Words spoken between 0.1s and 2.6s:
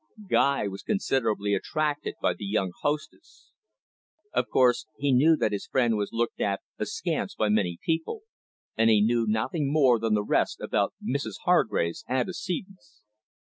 Guy was considerably attracted by the